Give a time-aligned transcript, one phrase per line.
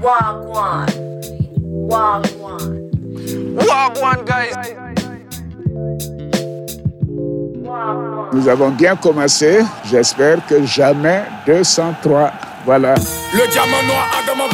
[0.00, 0.86] Wagwan.
[1.90, 2.90] Wagwan.
[3.56, 4.54] Wagwan, guys.
[8.32, 9.60] Nous avons bien commencé.
[9.84, 12.32] J'espère que jamais 203.
[12.64, 12.94] Voilà.
[13.32, 14.44] Le diamant noir Adama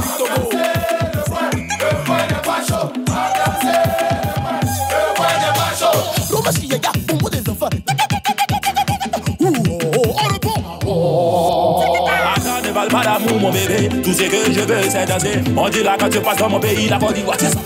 [12.90, 13.88] pas d'amour, mon bébé.
[14.02, 15.40] Tout ce que je veux, c'est danser.
[15.56, 17.58] On dit là quand tu passes dans mon pays, la Côte d'Ivoire, c'est ça.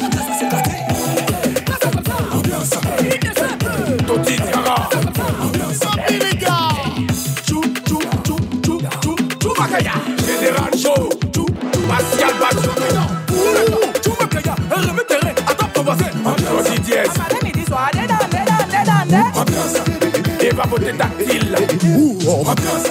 [4.06, 4.88] Toti Tiara.
[7.48, 9.92] Chou, chou, chou, chou, chou, chou, Makaya.
[10.26, 11.08] Général Show.
[11.88, 12.70] Pascal Bachou.
[14.04, 14.54] Chou, Makaya.
[14.70, 16.12] Remettez, attends, on va faire.
[16.22, 17.08] Toti Diaz.
[19.32, 19.72] Ambiance.
[20.98, 21.56] Tactile.
[22.28, 22.90] Ambiance.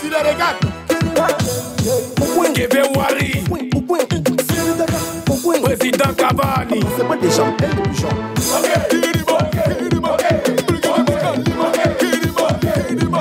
[0.00, 0.73] Tu les regardes.
[2.54, 3.44] Kébé Wari.
[5.62, 6.80] Président Cavani.
[6.96, 7.56] C'est pas des gens,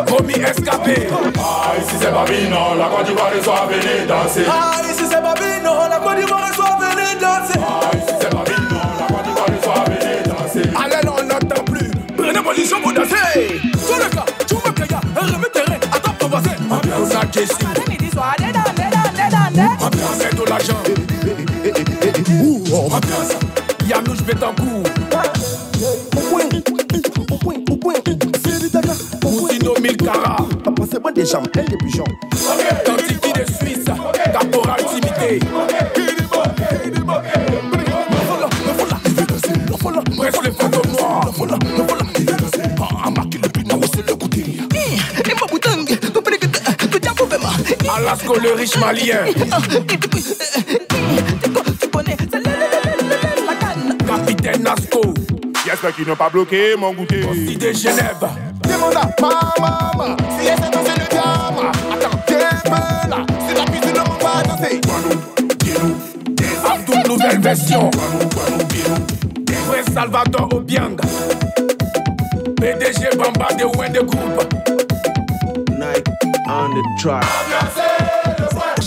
[0.07, 1.07] Romy Escapé.
[1.39, 4.45] Ah, ici c'est Babino, la Côte d'Ivoire soit venue danser.
[4.47, 7.59] Ah, ici c'est Babino, la Côte d'Ivoire soit venue danser.
[7.59, 10.69] Ah, ici c'est Babino, la Côte d'Ivoire soit venue danser.
[10.75, 11.91] Allez, on n'entend plus.
[12.15, 13.61] Prenez position pour danser.
[13.63, 14.25] Le cas,
[15.39, 15.53] me.
[16.73, 17.82] Ambiance à
[19.53, 19.85] Jessie.
[19.85, 20.77] Ambiance c'est de l'argent.
[22.91, 23.33] Ambiance.
[23.87, 24.83] Yanouche Betancourt.
[29.23, 30.37] Moutino Milkara.
[31.03, 32.03] Pas des gens, elle des pigeons.
[48.25, 49.25] Le riche malien.
[54.07, 55.01] Capitaine Nasco.
[55.65, 57.23] J'espère qu'ils n'ont pas bloqué mon goûter.
[57.25, 58.25] Aussi de Genève.
[58.63, 61.03] Demande à ma maman si elle sait danser le.
[61.93, 63.25] Attends, t'es peu là.
[63.47, 64.81] C'est la cuisine, on va danser.
[66.65, 67.91] Abdou nouvelle version.
[69.67, 70.95] Vrai Salvador Obiang.
[72.55, 74.53] PDG Bamba de Wende Group.
[75.71, 76.07] Nike
[76.47, 77.23] on the track.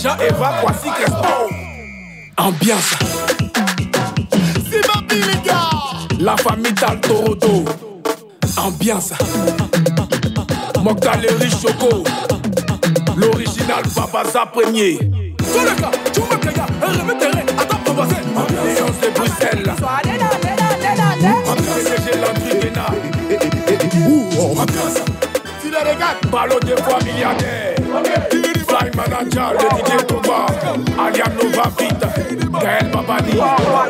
[0.01, 1.49] Jean-Eva Kwasi Crespo.
[2.37, 2.95] Ambiance.
[4.69, 5.69] C'est ma vie, les gars.
[6.19, 7.65] La famille Taltorodo.
[8.57, 9.13] Ambiance.
[10.83, 12.03] Mokhtar le riche Choco.
[13.15, 14.99] L'original Papa premier.
[15.51, 16.61] Sur le cas, tu me payes,
[16.99, 18.23] remettez, attends, on va faire.
[18.35, 19.73] Ambiance de Bruxelles.
[21.47, 22.85] Ambiance de Landry Guéna.
[24.61, 25.01] Ambiance.
[25.61, 26.27] Tu les regardes.
[26.31, 27.66] Ballot de fois milliardaire.
[28.97, 30.47] Manager, le DJ Toba.
[30.97, 32.07] Aliam Nova Vite.
[32.59, 33.37] Gaël Babani.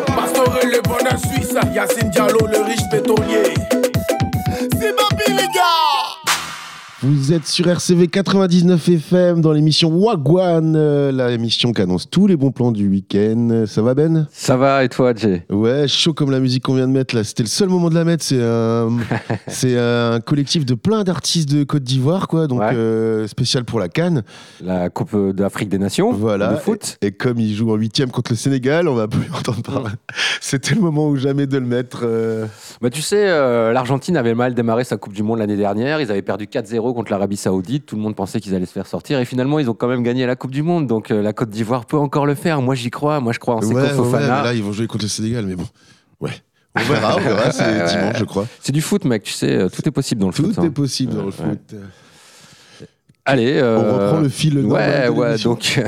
[0.07, 1.55] Pastore le bonheur suisse.
[1.73, 3.76] Yacine Diallo, le riche pétrolier.
[7.09, 12.27] Vous êtes sur RCV 99 FM dans l'émission Wagwan, euh, la émission qui annonce tous
[12.27, 13.63] les bons plans du week-end.
[13.65, 14.27] Ça va Ben?
[14.29, 17.23] Ça va et toi, Jay Ouais, chaud comme la musique qu'on vient de mettre là.
[17.23, 18.25] C'était le seul moment de la mettre.
[18.25, 18.89] C'est un,
[19.47, 22.45] c'est un collectif de plein d'artistes de Côte d'Ivoire, quoi.
[22.47, 22.73] Donc Ouais.
[22.75, 24.23] euh, spécial pour la Cannes.
[24.61, 26.49] La Coupe d'Afrique des Nations Voilà.
[26.49, 26.97] de foot.
[27.01, 29.91] Et, et comme ils jouent en huitième contre le Sénégal, on va plus entendre parler.
[30.41, 32.01] C'était le moment ou jamais de le mettre.
[32.03, 32.47] euh,
[32.81, 36.01] Bah, tu sais, euh, l'Argentine avait mal démarré sa Coupe du Monde l'année dernière.
[36.01, 37.85] Ils avaient perdu 4-0 contre l'Arabie Saoudite.
[37.85, 39.19] Tout le monde pensait qu'ils allaient se faire sortir.
[39.19, 40.87] Et finalement, ils ont quand même gagné la Coupe du Monde.
[40.87, 42.61] Donc euh, la Côte d'Ivoire peut encore le faire.
[42.61, 43.19] Moi, j'y crois.
[43.19, 44.37] Moi, je crois en Seko ouais, ouais, Fofana.
[44.39, 45.65] mais là, ils vont jouer contre le Sénégal, mais bon.
[46.19, 46.31] Ouais.
[46.75, 47.51] On verra, on verra.
[47.51, 47.87] C'est Ouais, ouais.
[47.87, 48.45] dimanche, je crois.
[48.61, 49.23] C'est du foot, mec.
[49.23, 50.57] Tu sais, euh, tout est possible dans le Tout foot.
[50.57, 50.69] est hein.
[50.71, 51.75] possible dans le Ouais, foot.
[53.25, 53.53] Allez.
[53.61, 55.37] On euh, reprend le fil Ouais, de ouais.
[55.37, 55.79] Donc,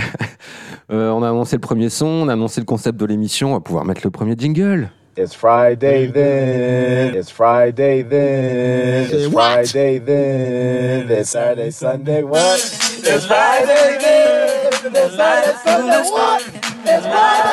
[0.92, 3.52] euh, on a annoncé le premier son, on a annoncé le concept de l'émission.
[3.52, 4.92] On va pouvoir mettre le premier jingle.
[5.22, 7.14] It's Friday then.
[7.14, 9.10] It's Friday then.
[9.12, 9.28] It's?
[9.34, 11.12] Friday then.
[11.12, 12.56] It's Saturday, Sunday, what?
[12.56, 14.72] It's Friday then.
[14.96, 16.42] It's Saturday, Sunday, what?
[16.86, 17.50] It's Friday.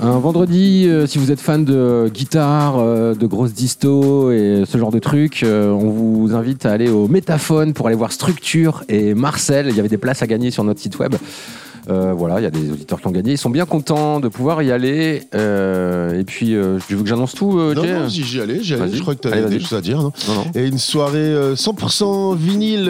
[0.00, 4.76] Un vendredi, euh, si vous êtes fan de guitare, euh, de grosses distos et ce
[4.76, 8.82] genre de trucs, euh, on vous invite à aller au Métaphone pour aller voir Structure
[8.88, 9.68] et Marcel.
[9.68, 11.14] Il y avait des places à gagner sur notre site web.
[11.88, 13.32] Euh, voilà, il y a des auditeurs qui ont gagné.
[13.32, 15.22] Ils sont bien contents de pouvoir y aller.
[15.34, 18.40] Euh, et puis, euh, tu veux que j'annonce tout, euh, Non, Jay non, si j'y
[18.40, 18.86] allais, j'y allais.
[18.86, 18.96] Vas-y.
[18.96, 19.98] Je crois que tu avais des choses à dire.
[19.98, 20.44] Non Non, non.
[20.54, 22.84] Et une soirée euh, 100% vinyle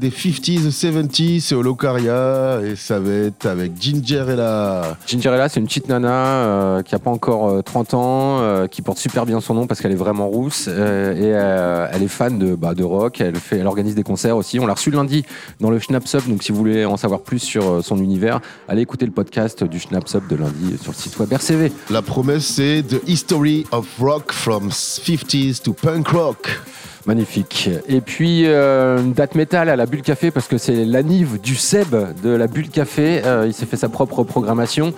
[0.00, 2.60] des 50s, 70s, c'est au Locaria.
[2.64, 4.96] Et ça va être avec Ginger et la.
[5.06, 9.26] Gingerella, c'est une petite nana qui a pas encore euh, 30 ans, qui porte super
[9.26, 12.84] bien son nom parce qu'elle est vraiment rousse et elle est fan de, bah, de
[12.84, 13.20] rock.
[13.20, 14.58] Elle, fait, elle organise des concerts aussi.
[14.58, 15.24] On l'a reçu lundi
[15.60, 16.24] dans le Schnaps Up.
[16.28, 18.37] Donc si vous voulez en savoir plus sur son univers,
[18.68, 21.72] allez écouter le podcast du Schnaps Up de lundi sur le site web RCV.
[21.90, 26.60] La promesse, c'est The History of Rock from 50s to Punk Rock.
[27.06, 27.70] Magnifique.
[27.88, 31.54] Et puis euh, une date métal à la Bulle Café parce que c'est l'anniv du
[31.54, 33.22] Seb de la Bulle Café.
[33.24, 34.92] Euh, il s'est fait sa propre programmation.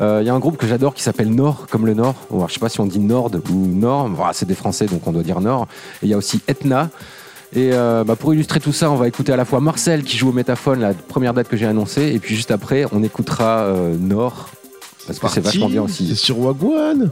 [0.00, 2.16] Euh, Il y a un groupe que j'adore qui s'appelle Nord, comme le Nord.
[2.32, 4.08] Alors, je sais pas si on dit Nord ou Nord.
[4.08, 5.68] Voilà, c'est des Français donc on doit dire Nord.
[6.02, 6.90] Et il y a aussi Etna.
[7.54, 10.16] Et euh, bah, pour illustrer tout ça, on va écouter à la fois Marcel qui
[10.16, 13.64] joue au métaphone, la première date que j'ai annoncée, et puis juste après, on écoutera
[13.64, 14.50] euh, Nord
[15.06, 16.08] parce que c'est vachement bien aussi.
[16.08, 17.10] C'est sur Wagwan.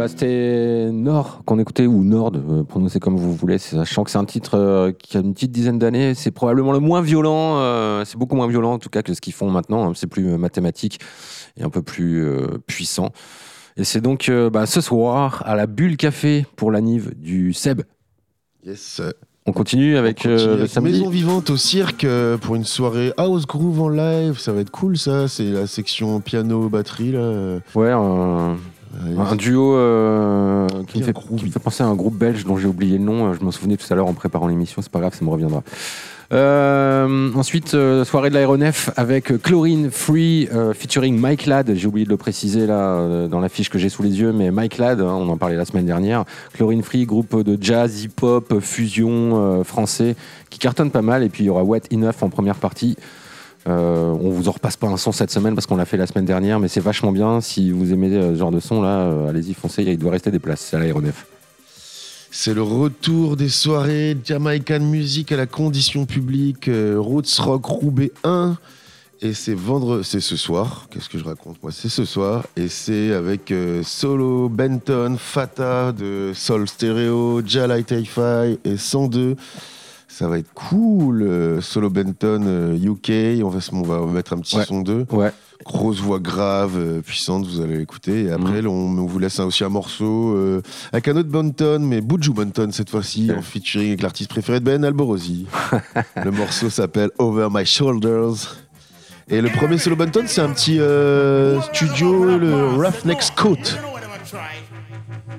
[0.00, 4.16] Voilà, c'était Nord qu'on écoutait, ou Nord, euh, prononcez comme vous voulez, sachant que c'est
[4.16, 6.14] un titre euh, qui a une petite dizaine d'années.
[6.14, 9.20] C'est probablement le moins violent, euh, c'est beaucoup moins violent en tout cas que ce
[9.20, 9.90] qu'ils font maintenant.
[9.90, 9.92] hein.
[9.94, 11.00] C'est plus mathématique
[11.58, 12.26] et un peu plus
[12.66, 13.10] puissant.
[13.76, 17.82] Et c'est donc bah, ce soir à la Bulle Café pour la Nive du Seb.
[18.64, 19.02] Yes.
[19.44, 20.92] On continue avec euh, le samedi.
[20.92, 24.38] Maison vivante au cirque euh, pour une soirée house groove en live.
[24.38, 25.28] Ça va être cool, ça.
[25.28, 27.58] C'est la section piano batterie là.
[27.74, 27.92] Ouais,
[28.98, 32.56] un duo euh, qui, me fait, qui me fait penser à un groupe belge dont
[32.56, 33.32] j'ai oublié le nom.
[33.32, 34.82] Je m'en souvenais tout à l'heure en préparant l'émission.
[34.82, 35.62] C'est pas grave, ça me reviendra.
[36.32, 41.74] Euh, ensuite, euh, soirée de l'aéronef avec Chlorine Free euh, featuring Mike Ladd.
[41.74, 44.32] J'ai oublié de le préciser là euh, dans la fiche que j'ai sous les yeux,
[44.32, 46.24] mais Mike Ladd, hein, on en parlait la semaine dernière.
[46.52, 50.14] Chlorine Free, groupe de jazz, hip-hop, fusion euh, français
[50.50, 51.24] qui cartonne pas mal.
[51.24, 52.96] Et puis il y aura Wet Enough en première partie.
[53.68, 56.06] Euh, on vous en repasse pas un son cette semaine parce qu'on l'a fait la
[56.06, 57.40] semaine dernière, mais c'est vachement bien.
[57.40, 59.82] Si vous aimez euh, ce genre de son là, euh, allez-y foncez.
[59.82, 60.72] Il doit rester des places.
[60.72, 61.26] À l'aéronef.
[62.30, 68.56] C'est le retour des soirées Jamaican Music à la condition publique, Roots Rock Roubaix 1.
[69.22, 70.86] Et c'est vendre, c'est ce soir.
[70.90, 71.72] Qu'est-ce que je raconte moi?
[71.72, 73.52] C'est ce soir et c'est avec
[73.82, 79.36] Solo, Benton, Fata de Soul Stereo, Jalai Hi-Fi et 102.
[80.12, 81.22] Ça va être cool.
[81.22, 83.42] Euh, Solo Benton euh, UK.
[83.44, 83.60] On va,
[84.00, 84.64] on va mettre un petit Ouais.
[84.64, 85.06] son d'eux.
[85.12, 85.30] Ouais.
[85.64, 88.24] Grosse voix grave, euh, puissante, vous allez l'écouter.
[88.24, 88.68] Et après, Mhm.
[88.68, 90.62] on, on vous laisse aussi un morceau euh,
[90.92, 94.64] avec un autre Bonton, mais Buju Bonton cette fois-ci, en featuring avec l'artiste préféré de
[94.64, 95.46] Ben, Alborosi.
[96.24, 98.56] le morceau s'appelle Over My Shoulders.
[99.28, 103.56] Et le premier solo Bonton, c'est un petit euh, studio, le Roughneck's Coat.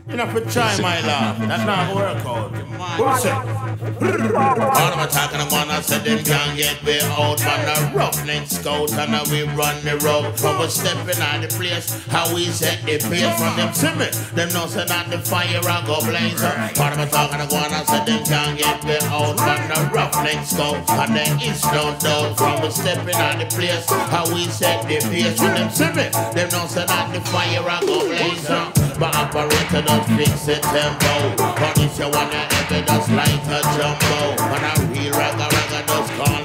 [0.08, 2.52] You know, for try my love, that's not work out.
[3.00, 3.32] What's it?
[3.32, 7.98] All of my talking, I'm on, I said them can't get way out on the
[7.98, 10.38] roughneck scout, and now we run the road.
[10.38, 14.06] From we stepping out the place, how we set the pace from them see me.
[14.38, 16.78] Them know say that the fire I go blaze up.
[16.78, 19.90] Part of my talking, I'm on, I said them can't get way out on the
[19.90, 22.38] roughneck scout, and there is no doubt.
[22.38, 26.14] From we stepping out the place, how we set the pace from them see me.
[26.38, 28.70] Them know say that the fire I go blaze up.
[29.02, 31.34] But operator does fix it tempo.
[31.58, 34.38] But if you wanna ever just like a jumbo.
[34.46, 35.71] And a real ragga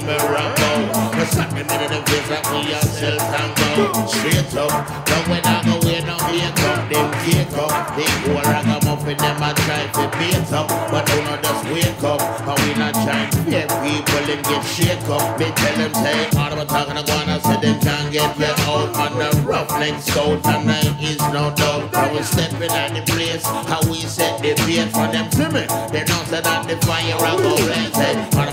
[0.07, 0.71] me go.
[1.11, 4.07] Cause I'm in the face that we ourselves can go.
[4.07, 4.71] Straight up,
[5.07, 9.17] now when I go in, now we come, them gate up, they go around ragamuffin
[9.17, 10.67] them a try to beat up.
[10.91, 12.21] But do not just wake up.
[12.21, 15.39] And we not trying to fear people them get shake up.
[15.39, 18.11] Me tell them say, all of a talking to go on, I said them can't
[18.11, 20.45] get let out on the roughneck scout.
[20.45, 21.95] And there is no doubt.
[21.95, 25.63] I was stepping at the place, how we set the pace for them to me.
[25.91, 27.57] They know say that the fire I go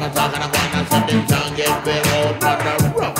[0.04, 0.74] I talking about?
[0.74, 2.63] I said them can't get bit out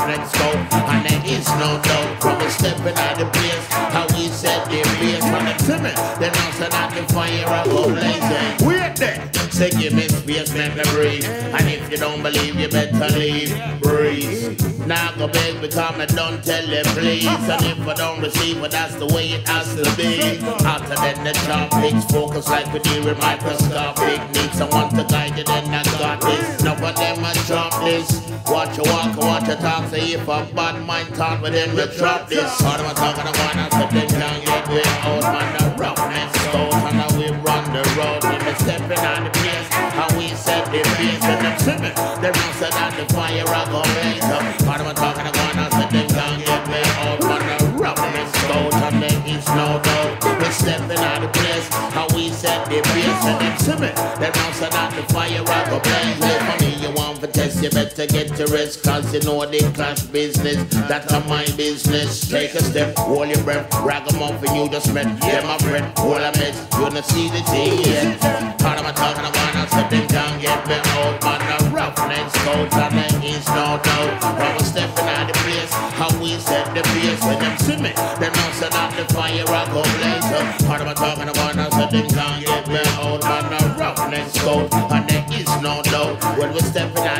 [0.04, 0.56] roughneck scout.
[0.72, 2.24] And there is no doubt.
[2.24, 5.90] I was stepping at the place, how we set the pace from the me.
[6.20, 8.16] They know say that the fire I go blaze.
[8.16, 9.30] Hey, wait there.
[9.50, 11.24] Say give me space, make me breathe.
[11.24, 13.54] And if you don't believe, you better leave.
[13.80, 14.73] Breathe.
[14.86, 17.26] Now go beg because I don't tell you please.
[17.26, 20.44] And if I don't receive it, that's the way it has to be.
[20.64, 24.20] After then the sharp picks focus like we deal with microscopic.
[24.36, 26.62] Need someone to guide you, then I got this.
[26.62, 28.24] None of them I drop this.
[28.46, 29.88] Watch you walk, watch you talk.
[29.88, 32.44] Say if a bad mind talk with them, you drop this.
[32.60, 35.24] All of my about, I said them can't get way out.
[35.32, 38.20] Man, the roughness goes and now we run the road.
[38.22, 41.24] When we stepping on the place, how we set the pace.
[41.24, 44.63] And them them know say that the fire I go blaze up.
[53.24, 53.88] And them see me,
[54.20, 56.40] them know say that the fire I go blaze up.
[56.44, 58.82] For me, you want to test, you better get to rest.
[58.84, 60.56] Cause you know the clash business,
[60.88, 62.28] that's my business.
[62.28, 65.06] Take a step, hold your breath, rag them off and you just met.
[65.24, 68.20] Yeah, my friend, hold I mess, you don't see the thing yet.
[68.60, 71.22] Part of my talking about, I said them can't get me out.
[71.24, 74.38] Man, the roughness coat, and there is no doubt.
[74.38, 77.24] When we stepping out the place, how we set the pace.
[77.24, 77.56] When them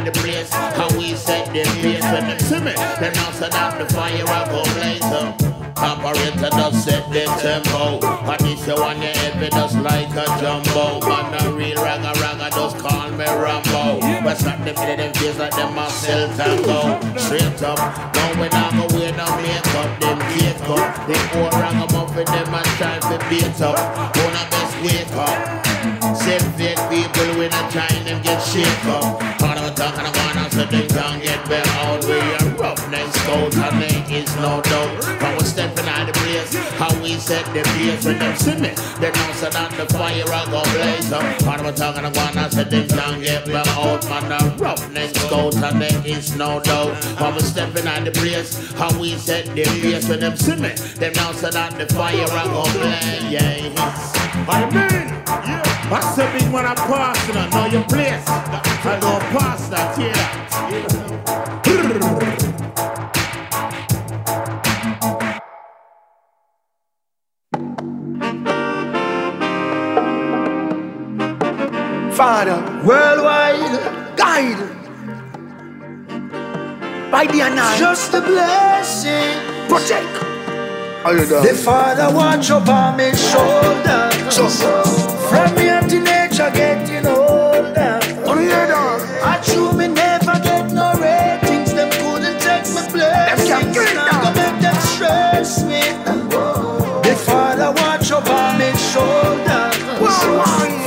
[0.04, 2.04] the place, how we set the pace.
[2.04, 5.54] When them see me, them know say that the fire I go blaze.
[5.76, 7.98] Operator does set the tempo.
[8.04, 11.00] And if you want your heavy just like a jumbo.
[11.06, 14.00] Man a real ragga ragga just call me Rambo.
[14.22, 17.00] But stop them in them face like them a sell tango.
[17.18, 17.78] Straight up,
[18.14, 22.62] now we not go wear no makeup Them cake up, the old ragamuffin them a
[22.78, 23.76] try to beat up.
[24.16, 25.84] Wanna best wake up
[26.24, 29.20] Say fake people when I trying them get shake up.
[29.44, 33.54] All I'm talking about I said they can't get better out We are roughness coat
[33.54, 35.20] and there is no doubt.
[35.20, 38.06] But we stepping out the place How we set the pace.
[38.06, 41.24] When them see me They know so that the fire I go blaze up.
[41.44, 45.56] All I'm talking about I said they can't get better out Man the roughness coat
[45.56, 46.96] and there is no doubt.
[47.18, 50.08] But we stepping out the place How we set the pace.
[50.08, 53.74] When them see me They know so the fire I go blaze.
[54.46, 55.73] I mean, yeah.
[55.90, 58.25] What's the big one I pass you know, know your place.
[58.27, 60.44] I don't pass that, hear that.
[72.16, 74.59] Father, worldwide, guide.
[77.11, 79.68] By the night, just a blessing.
[79.68, 80.34] Protect.
[81.04, 84.08] The Father watch over me shoulder.
[85.28, 88.00] From me your teenager getting older.
[89.22, 91.74] I true me never get no ratings.
[91.74, 93.94] Them couldn't take my blessings.
[93.94, 95.82] Now go make them stress me.
[97.06, 99.72] The Father watch over me shoulder.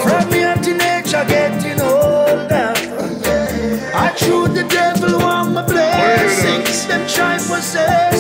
[0.02, 2.74] From me your teenager getting older.
[3.94, 6.88] I true the devil want my blessings.
[6.88, 8.17] Them try possess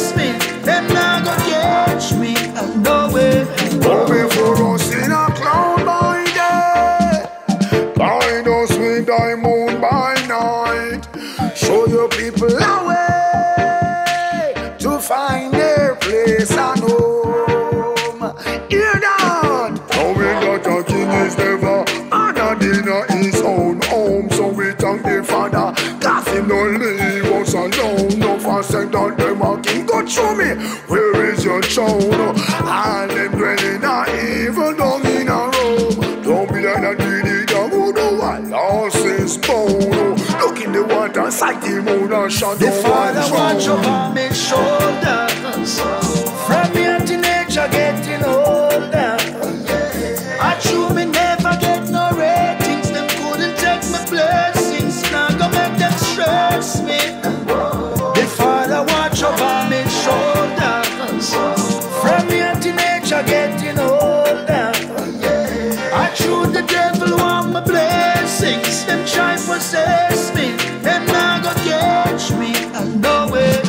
[31.78, 32.36] where is your throne?
[32.68, 36.24] And them dwelling a evil down in a room.
[36.24, 40.16] Don't be like that greedy dog who know what lost his bone.
[40.40, 43.86] Look in the water, sight the moon and shadow The Father and watch throne.
[43.86, 44.97] over me shoulders.
[69.78, 70.52] Possess me.
[70.82, 72.54] Them now go catch me.
[72.74, 73.68] And no way.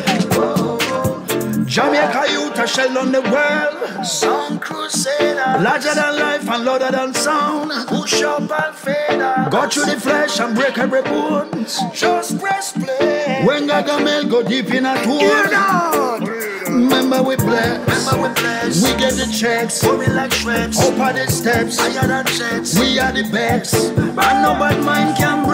[1.68, 4.05] Jamaica youth a shell on the world.
[4.05, 5.62] Sound crusader.
[5.62, 7.71] Larger than life and louder than sound.
[7.88, 9.51] Push up and fade out.
[9.51, 11.79] Go through the flesh and break every bones.
[11.92, 13.42] Just press play.
[13.44, 16.38] When Gargamel go deep in a tour.
[16.68, 17.79] Remember we bless.
[17.87, 18.83] Remember we bless.
[18.83, 19.83] We get the checks.
[19.85, 20.81] We like shreds.
[20.81, 21.79] Up on the steps.
[21.79, 22.79] Higher than jets.
[22.79, 23.75] We are the best.
[23.75, 25.47] And no bad mind can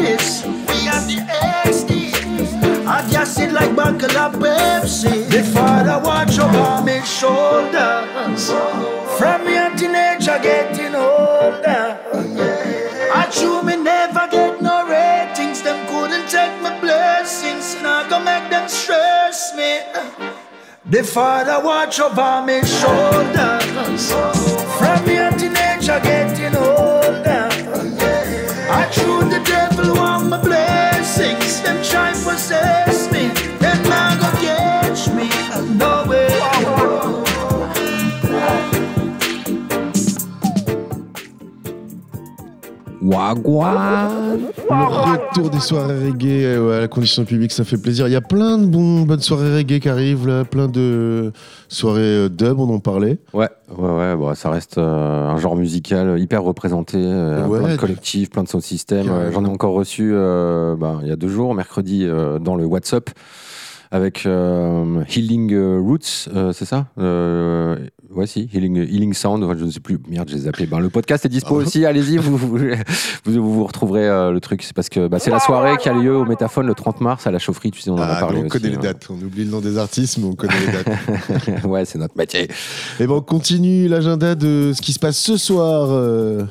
[0.00, 1.20] We are the
[1.66, 2.86] XD.
[2.86, 5.28] I just sit like buckle of Pepsi.
[5.28, 8.50] The father watch over me shoulders.
[9.18, 12.00] From young teenager getting older.
[13.12, 15.60] I true me never get no ratings.
[15.60, 17.76] Them couldn't take my blessings.
[17.82, 19.80] Now go make them stress me.
[20.86, 24.12] The father watch over me shoulders.
[24.78, 26.39] From young teenager getting
[43.10, 44.38] Wagwan.
[44.70, 48.06] Le retour des soirées reggae euh, à la condition publique, ça fait plaisir.
[48.06, 51.32] Il y a plein de bonnes soirées reggae qui arrivent, là, plein de
[51.68, 53.18] soirées euh, dub, on en parlait.
[53.32, 57.58] Ouais, ouais, ouais, bon, ça reste euh, un genre musical hyper représenté, euh, Ouais.
[57.58, 58.62] plein de collectifs, plein de sound.
[58.92, 62.06] Euh, J'en ai encore reçu bah, il y a deux jours, mercredi,
[62.40, 63.10] dans le WhatsApp,
[63.90, 67.76] avec euh, Healing Roots, euh, c'est ça euh,
[68.12, 70.66] Ouais, si, Healing, Healing Sound, je ne sais plus, merde, je les ai appelés.
[70.66, 71.62] Ben, le podcast est dispo Ah.
[71.62, 74.62] aussi, allez-y, vous, vous, vous, vous retrouverez euh, le truc.
[74.64, 77.26] C'est parce que bah, c'est la soirée qui a lieu au Métaphone le 30 mars
[77.28, 78.48] à la chaufferie, tu sais, on en a Ah, parlé on aussi.
[78.50, 78.80] connaît les hein.
[78.82, 79.06] dates.
[79.10, 81.64] On oublie le nom des artistes, mais on connaît les dates.
[81.64, 82.48] ouais, c'est notre métier.
[82.98, 85.88] Et ben, on continue l'agenda de ce qui se passe ce soir.
[85.90, 86.44] euh.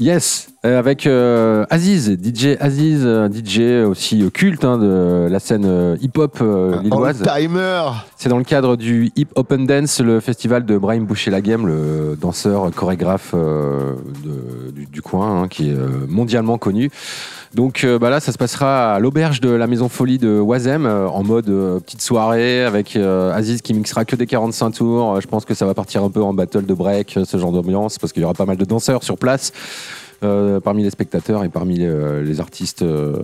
[0.00, 5.64] Yes, avec euh, Aziz, DJ Aziz, euh, DJ aussi euh, culte hein, de la scène
[5.66, 7.20] euh, hip-hop euh, lilloise.
[7.20, 7.82] Timer
[8.16, 12.70] C'est dans le cadre du Hip Open Dance, le festival de Brahim Boucher-Laghem, le danseur
[12.76, 13.94] chorégraphe euh,
[14.24, 16.90] de- du, du coin, hein, qui est euh, mondialement connu.
[17.54, 21.06] Donc euh, bah là, ça se passera à l'auberge de la Maison Folie de euh,
[21.08, 25.16] en mode euh, petite soirée, avec euh, Aziz qui mixera que des 45 tours.
[25.16, 27.36] Euh, Je pense que ça va partir un peu en battle de break, euh, ce
[27.36, 29.52] genre d'ambiance, parce qu'il y aura pas mal de danseurs sur place.
[30.22, 33.16] Euh, parmi les spectateurs et parmi euh, les artistes euh,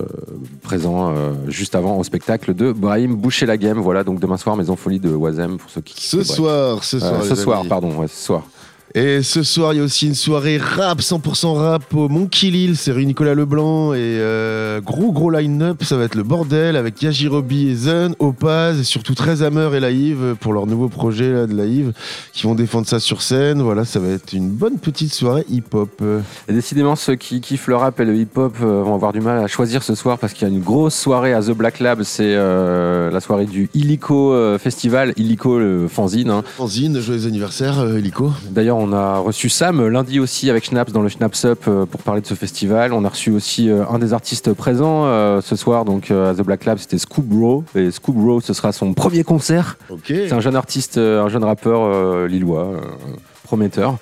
[0.61, 3.79] présents euh, juste avant au spectacle de Brahim Boucher-Laghem.
[3.79, 6.05] Voilà, donc demain soir, Maison Folie de Oisem, pour ceux qui...
[6.05, 7.21] Ce soir, ce soir.
[7.21, 7.69] Euh, ce soir, amis.
[7.69, 8.43] pardon, ouais, ce soir.
[8.95, 12.75] Et ce soir, il y a aussi une soirée rap, 100% rap au Monkey Lil.
[12.75, 15.83] C'est rue Nicolas Leblanc et euh, gros gros line-up.
[15.83, 19.79] Ça va être le bordel avec Yajirobi et Zen, Opaz et surtout 13 Hammer et
[19.79, 21.93] Laïve pour leur nouveau projet là, de Laïve
[22.33, 23.61] qui vont défendre ça sur scène.
[23.61, 26.01] Voilà, ça va être une bonne petite soirée hip-hop.
[26.47, 29.45] Décidément, ceux qui kiffent le rap et le hip-hop euh, vont avoir du mal à
[29.45, 32.01] choisir ce soir parce qu'il y a une grosse soirée à The Black Lab.
[32.01, 35.13] C'est euh, la soirée du Illico Festival.
[35.15, 36.31] Illico, le fanzine.
[36.31, 36.43] hein.
[36.57, 38.31] Fanzine, joyeux anniversaire, Helico.
[38.49, 42.01] D'ailleurs, on a reçu Sam lundi aussi avec Schnaps dans le Schnaps Up euh, pour
[42.01, 42.93] parler de ce festival.
[42.93, 46.41] On a reçu aussi euh, un des artistes présents euh, ce soir donc à The
[46.41, 47.65] Black Lab, c'était Scoop Bro.
[47.75, 49.77] Et Scoop Bro, ce sera son premier concert.
[50.05, 52.71] C'est un jeune artiste, un jeune rappeur lillois,
[53.43, 53.97] prometteur.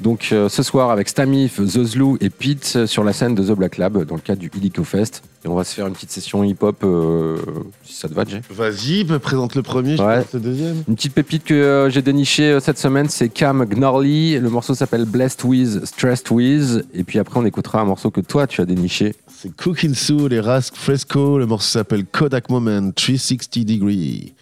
[0.00, 3.56] Donc euh, ce soir avec Stamif, Zozlou et Pete euh, sur la scène de The
[3.56, 5.24] Black Lab dans le cadre du Illico Fest.
[5.44, 7.36] Et on va se faire une petite session hip-hop euh,
[7.84, 8.40] si ça te va, Jay.
[8.48, 10.22] Vas-y, présente le premier, je Ouais.
[10.22, 10.84] présente le deuxième.
[10.88, 14.38] Une petite pépite que euh, j'ai dénichée euh, cette semaine, c'est Cam Gnarly.
[14.38, 16.86] Le morceau s'appelle Blessed With, Stressed With.
[16.94, 19.16] Et puis après, on écoutera un morceau que toi, tu as déniché.
[19.26, 21.38] C'est Cooking Soul et Rask Fresco.
[21.38, 24.32] Le morceau s'appelle Kodak Moment 360 Degree.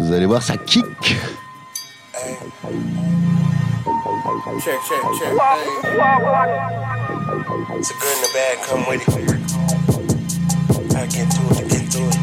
[0.00, 0.84] Vous allez voir, ça kick.
[4.22, 4.30] Check,
[4.60, 5.34] check, check.
[5.34, 5.66] Hey.
[7.76, 9.14] It's a good and a bad, come with it.
[10.94, 12.14] I get to it, get to it.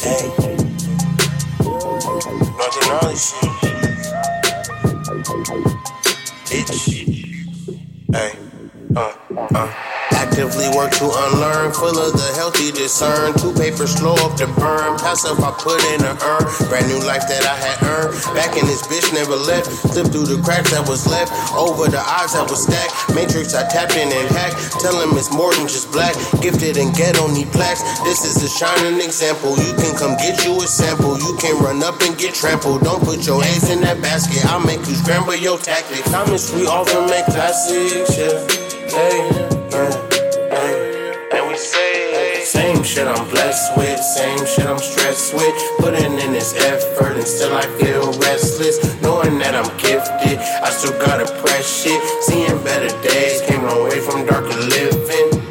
[0.00, 0.24] Hey.
[2.56, 3.52] Nothing all this shit.
[6.48, 6.72] Bitch.
[8.10, 8.32] Hey.
[8.96, 9.12] Uh,
[9.54, 9.68] uh.
[10.24, 13.36] Actively work to unlearn, full of the healthy discern.
[13.36, 16.44] Two papers slow up the burn, Pass up, I put in a urn.
[16.72, 18.16] Brand new life that I had earned.
[18.32, 19.68] Back in this bitch never left.
[19.92, 23.12] Slipped through the cracks that was left, over the odds that was stacked.
[23.12, 24.80] Matrix I tapped in and hacked.
[24.80, 26.16] Tell him it's more than just black.
[26.40, 27.84] Gifted and get these plaques.
[28.08, 29.52] This is a shining example.
[29.60, 31.20] You can come get you a sample.
[31.20, 32.80] You can run up and get trampled.
[32.80, 34.40] Don't put your eggs in that basket.
[34.48, 36.08] I'll make you scramble your tactics.
[36.08, 38.40] Promise we often make classics, yeah.
[38.88, 39.28] Hey,
[39.68, 40.03] hey.
[42.54, 45.54] Same shit I'm blessed with, same shit I'm stressed with.
[45.78, 48.78] Putting in this effort and still I feel restless.
[49.02, 52.00] Knowing that I'm gifted, I still gotta press shit.
[52.22, 55.42] Seeing better days, came a long way from darker living.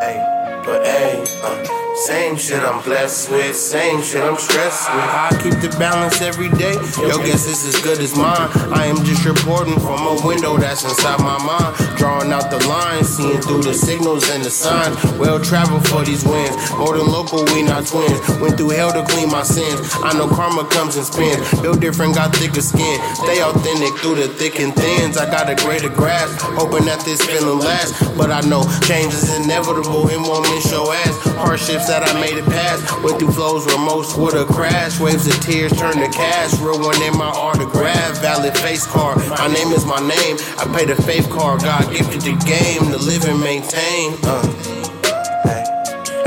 [0.00, 0.16] Hey,
[0.64, 4.98] but hey, uh, same shit I'm blessed with, same shit I'm stressed with.
[4.98, 6.74] I keep the balance every day.
[6.98, 8.50] Yo, guess is good as mine.
[8.74, 11.76] I am just reporting from a window that's inside my mind.
[11.96, 14.98] Drawing out the lines, seeing through the signals and the signs.
[15.18, 16.56] Well traveled for these wins.
[16.74, 18.18] More than local, we not twins.
[18.42, 19.78] Went through hell to clean my sins.
[20.02, 21.38] I know karma comes and spins.
[21.62, 22.98] Built different, got thicker skin.
[23.14, 25.16] Stay authentic through the thick and thins.
[25.16, 27.94] I got a greater grasp, hoping that this feeling lasts.
[28.18, 31.14] But I know change is inevitable and won't miss your ass.
[31.38, 32.80] Hardships that I made it past.
[33.02, 35.00] Went through flows where most would've crashed.
[35.00, 36.58] Waves of tears turned to cash.
[36.60, 38.20] Real one in my autograph.
[38.20, 39.18] Valid face card.
[39.38, 40.36] My name is my name.
[40.58, 41.60] I pay the faith card.
[41.62, 44.16] God gifted the game to live and maintain.
[44.24, 44.74] Uh.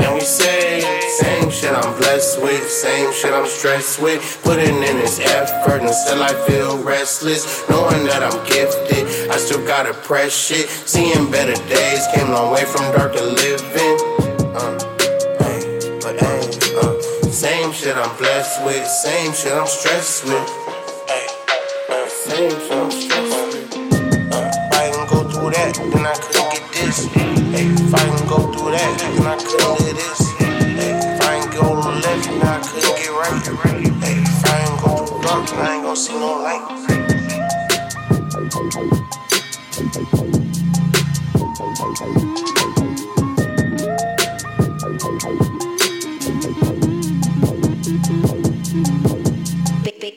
[0.00, 0.80] And we say,
[1.18, 4.40] same shit I'm blessed with, same shit I'm stressed with.
[4.44, 7.68] Putting in this effort and still I feel restless.
[7.68, 10.68] Knowing that I'm gifted, I still gotta press shit.
[10.68, 14.07] Seeing better days, came a long way from dark darker living.
[17.38, 20.50] Same shit I'm blessed with, same shit I'm stressed with.
[21.88, 23.76] Uh, same shit I'm stressed with.
[24.34, 27.06] Uh, if I didn't go through that, then I couldn't get this.
[27.06, 30.20] If I didn't go through that, then I couldn't get this.
[30.40, 33.38] If I ain't go to the left, then I couldn't get right.
[33.46, 36.66] If I ain't go through dark, then I ain't gonna see no light.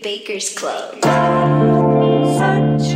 [0.02, 0.96] Baker's Club.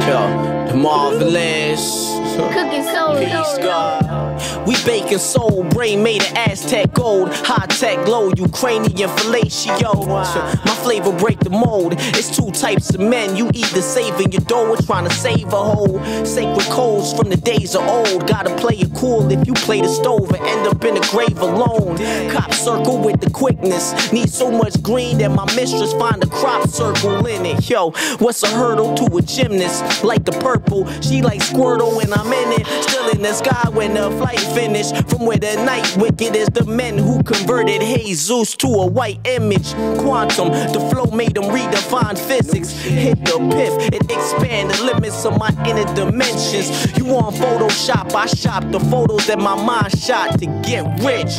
[0.07, 2.15] Yo, the marvelous.
[2.51, 3.15] Cooking soul.
[3.19, 4.34] Peace, God.
[4.65, 10.07] We baking soul, brain made of Aztec gold, high tech, low Ukrainian fellatio.
[10.07, 11.93] My flavor break the mold.
[11.97, 13.35] It's two types of men.
[13.35, 16.03] You either saving your dough or trying to save a hole.
[16.25, 18.27] Sacred codes from the days of old.
[18.27, 21.37] Gotta play it cool if you play the stove and end up in the grave
[21.39, 21.97] alone.
[22.31, 24.11] Cop circle with the quickness.
[24.11, 27.69] Need so much green that my mistress find a crop circle in it.
[27.69, 30.03] Yo, what's a hurdle to a gymnast?
[30.03, 32.65] Like the purple, she like Squirtle when I'm in it.
[32.83, 34.95] Still in the sky when the flight finished.
[35.09, 39.73] From where the night wicked is the men who converted Jesus to a white image.
[39.99, 42.71] Quantum, the flow made them redefine physics.
[42.71, 46.97] Hit the piff, it expand the limits of my inner dimensions.
[46.97, 51.35] You on Photoshop, I shop the photos that my mind shot to get rich.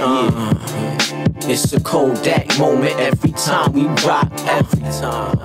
[0.00, 0.83] Uh,
[1.46, 4.30] it's a Kodak moment every time we rock.
[4.46, 5.38] Every time,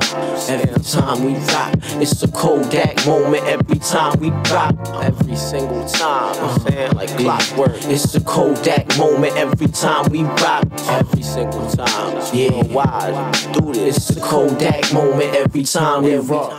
[0.48, 1.74] every time we rock.
[2.02, 4.76] It's a Kodak moment every time we rock.
[5.04, 7.84] Every single time, I'm saying like clockwork.
[7.84, 10.66] It's a Kodak moment every time we rock.
[10.90, 12.64] Every single time, yeah.
[12.64, 14.10] Why do this?
[14.10, 16.54] It's a Kodak moment every time we rock.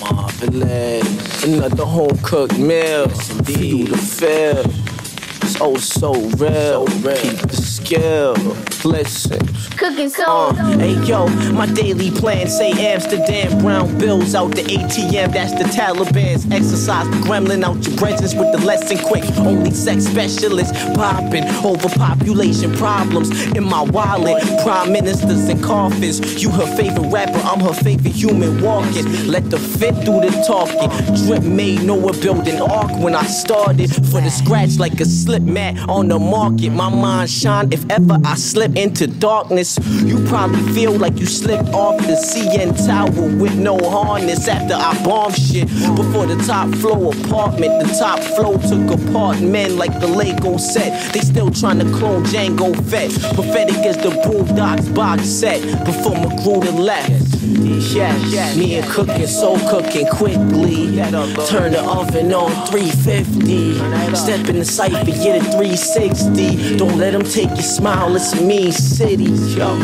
[0.00, 3.08] Marvelous, another home cooked meal.
[3.08, 4.87] Feel the feel.
[5.60, 6.86] Oh so real.
[6.86, 8.34] Keep the skill.
[8.84, 9.44] Listen.
[9.76, 10.50] Cooking soul.
[10.50, 15.32] Uh, hey yo, my daily plan say Amsterdam brown bills out the ATM.
[15.32, 17.06] That's the Taliban's exercise.
[17.26, 19.24] Gremlin out your presence with the lesson quick.
[19.38, 24.40] Only sex specialist popping overpopulation problems in my wallet.
[24.62, 26.40] Prime ministers and coffins.
[26.40, 29.26] You her favorite rapper, I'm her favorite human walking.
[29.26, 30.88] Let the fit do the talking.
[31.26, 33.90] Drip made Noah build an ark when I started.
[34.10, 36.70] For the scratch like a slip on the market.
[36.70, 39.78] My mind shine if ever I slip into darkness.
[40.04, 45.02] You probably feel like you slipped off the CN Tower with no harness after I
[45.04, 45.66] bomb shit.
[45.96, 51.12] Before the top floor apartment, the top floor took apart men like the Lego set.
[51.12, 53.10] They still trying to clone Django Fett.
[53.34, 55.62] Prophetic as the Boondocks box set.
[55.86, 57.38] Before Magruder left.
[57.80, 60.96] Yeah, me and cooking, soul cooking quickly.
[61.46, 63.74] Turn the oven on 350.
[64.16, 66.76] Step in the cipher, get a 360.
[66.76, 69.24] Don't let them take your smile, it's a mean city.
[69.56, 69.76] Yo,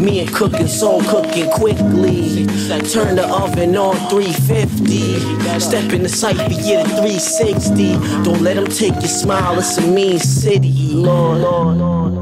[0.00, 2.46] me and cooking, soul cooking quickly.
[2.90, 5.60] Turn the oven on 350.
[5.60, 7.92] Step in the cipher, get a 360.
[8.24, 10.72] Don't let them take your smile, it's a mean city.
[10.92, 12.21] Lord, Lord, Lord.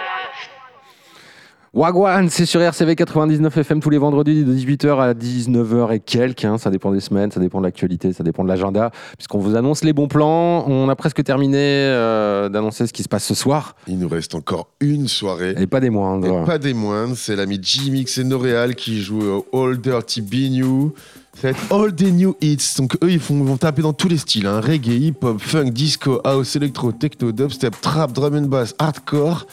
[1.73, 6.43] Wagwan, c'est sur RCV 99 FM tous les vendredis de 18h à 19h et quelques.
[6.43, 6.57] hein.
[6.57, 8.91] ça dépend des semaines, ça dépend de l'actualité, ça dépend de l'agenda.
[9.17, 13.07] Puisqu'on vous annonce les bons plans, on a presque terminé euh, d'annoncer ce qui se
[13.07, 13.77] passe ce soir.
[13.87, 15.55] Il nous reste encore une soirée.
[15.57, 16.43] Et pas des moindres.
[16.43, 20.51] Et pas des moindres, c'est l'ami G-Mix et Noréal qui jouent au All Dirty Be
[20.51, 20.93] New.
[21.35, 22.73] Ça va être All the New Hits.
[22.79, 24.59] Donc eux, ils font, vont taper dans tous les styles hein.
[24.59, 29.47] reggae, hip-hop, funk, disco, house, électro, techno, dubstep, trap, drum and bass, hardcore.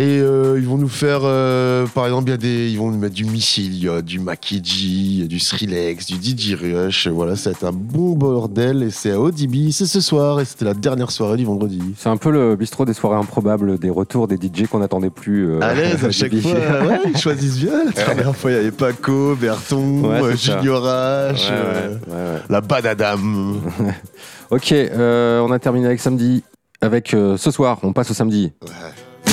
[0.00, 2.88] Et euh, ils vont nous faire, euh, par exemple, il y a des, ils vont
[2.92, 7.08] nous mettre du Missile, du Makiji, du Skrillex, du DJ Rush.
[7.08, 8.84] Voilà, ça va être un bon bordel.
[8.84, 10.38] Et c'est à ODB, c'est ce soir.
[10.38, 11.80] Et c'était la dernière soirée du vendredi.
[11.96, 15.48] C'est un peu le bistrot des soirées improbables, des retours des DJ qu'on n'attendait plus.
[15.48, 16.52] euh, À l'aise à chaque fois.
[16.52, 17.72] Ouais, ils choisissent bien.
[17.96, 20.36] La dernière fois, il y avait Paco, Berton, Ouais, euh.
[20.36, 22.38] Junior H, Ouais, ouais, ouais, ouais.
[22.48, 23.60] la Badadam.
[24.52, 26.44] Ok, on a terminé avec samedi.
[26.80, 28.52] Avec ce soir, on passe au samedi.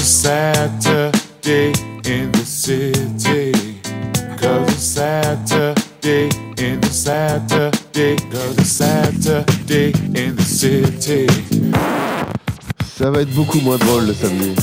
[0.06, 1.74] Saturday
[2.06, 3.52] in the city.
[4.40, 8.16] Cause it's Saturday in the Saturday.
[8.30, 11.26] Cause it's Saturday in the city.
[12.96, 14.56] Ça va être beaucoup moins drôle le samedi.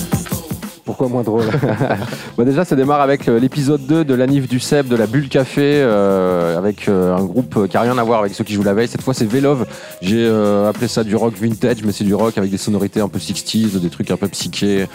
[0.85, 1.45] Pourquoi moins drôle
[2.37, 5.29] Bon, Déjà, ça démarre avec euh, l'épisode 2 de l'anif du Seb de la Bulle
[5.29, 8.63] Café, euh, avec euh, un groupe qui n'a rien à voir avec ceux qui jouent
[8.63, 8.89] la veille.
[8.89, 9.67] Cette fois, c'est Velov.
[10.03, 13.09] J'ai euh, appelé ça du rock vintage, mais c'est du rock avec des sonorités un
[13.09, 14.87] peu 60s, des trucs un peu psychés.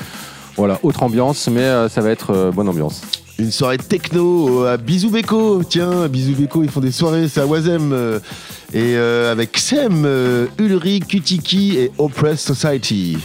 [0.57, 3.01] Voilà, autre ambiance, mais euh, ça va être euh, bonne ambiance.
[3.39, 5.61] Une soirée techno à Bisou Beko.
[5.63, 7.91] Tiens, à Bisou Beko, ils font des soirées, c'est à Wazem.
[7.93, 8.19] euh,
[8.73, 13.17] et euh, avec Sem, euh, Ulrich, Kutiki et Oppressed Society.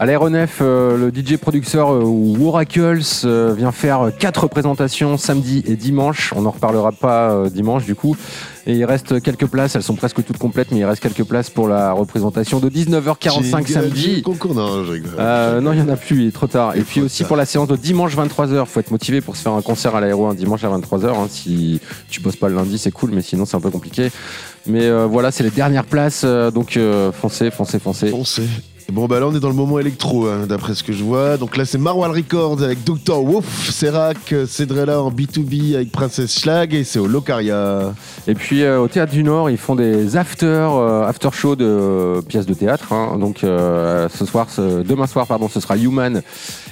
[0.00, 5.64] À l'aéronef, euh, le DJ producteur euh, Waracles euh, vient faire euh, quatre représentations samedi
[5.66, 6.32] et dimanche.
[6.36, 8.16] On n'en reparlera pas euh, dimanche du coup.
[8.68, 11.48] Et il reste quelques places, elles sont presque toutes complètes, mais il reste quelques places
[11.48, 14.20] pour la représentation de 19h45 Jingle, samedi.
[14.22, 15.12] concours, non, je rigole.
[15.18, 16.76] Euh, non, il n'y en a plus, il est trop tard.
[16.76, 19.52] Et puis aussi pour la séance de dimanche 23h, faut être motivé pour se faire
[19.52, 21.06] un concert à l'aéro un dimanche à 23h.
[21.06, 21.28] hein.
[21.30, 24.10] Si tu bosses pas le lundi, c'est cool, mais sinon c'est un peu compliqué.
[24.66, 28.08] Mais euh, voilà, c'est les dernières places, euh, donc euh, foncez, foncez, foncez.
[28.08, 28.42] Foncez.
[28.90, 31.36] Bon, bah là, on est dans le moment électro, hein, d'après ce que je vois.
[31.36, 33.22] Donc là, c'est Marwal Records avec Dr.
[33.22, 37.92] Wolf, Serac, Cedrella en B2B avec Princess Schlag et c'est au Locaria.
[38.26, 41.66] Et puis euh, au Théâtre du Nord, ils font des after, euh, after show de
[41.66, 42.90] euh, pièces de théâtre.
[42.94, 43.18] hein.
[43.20, 46.22] Donc ce soir, ce- demain soir, pardon, ce sera Human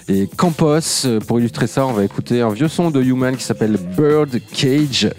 [0.08, 0.80] et Campos.
[1.26, 5.10] Pour illustrer ça, on va écouter un vieux son de Human qui s'appelle Bird Cage.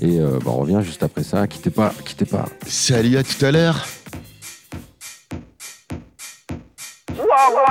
[0.00, 1.46] Et bah, on revient juste après ça.
[1.46, 2.46] Quittez pas, quittez pas.
[2.66, 3.86] Salut, à tout à l'heure.
[7.36, 7.68] Hold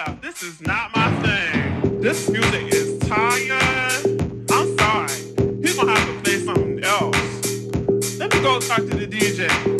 [0.00, 1.98] up, this is not my thing.
[2.02, 4.04] This music is tired.
[4.50, 5.62] I'm sorry.
[5.62, 8.18] He's gonna have to play something else.
[8.18, 9.75] Let me go talk to the DJ.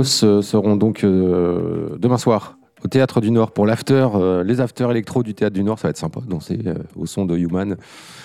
[0.00, 4.88] Euh, seront donc euh, demain soir au Théâtre du Nord pour l'after, euh, les after
[4.90, 5.78] électro du Théâtre du Nord.
[5.78, 7.76] Ça va être sympa, danser euh, au son de Human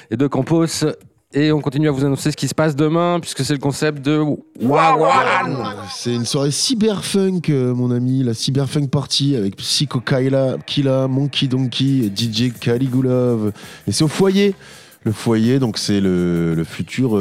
[0.10, 0.86] et de Campos.
[1.34, 4.04] Et on continue à vous annoncer ce qui se passe demain, puisque c'est le concept
[4.04, 4.22] de
[4.62, 5.58] Wagwan.
[5.90, 12.12] C'est une soirée cyberfunk, mon ami, la cyberfunk party avec Psycho Kyla, Killa, Monkey Donkey
[12.14, 13.54] DJ Caligulov.
[13.88, 14.56] Et c'est au foyer.
[15.04, 17.12] Le foyer, donc c'est le, le futur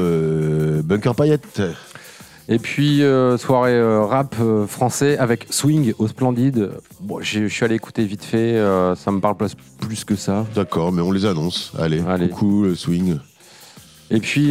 [0.82, 1.62] Bunker Paillette.
[2.53, 6.70] Et puis, euh, soirée euh, rap euh, français avec Swing au Splendide.
[7.01, 8.61] Bon, je suis allé écouter vite fait,
[8.96, 9.46] ça me parle pas
[9.78, 10.44] plus que ça.
[10.55, 11.72] D'accord, mais on les annonce.
[11.78, 12.28] Allez, Allez.
[12.28, 13.18] coucou le swing.
[14.11, 14.51] Et puis,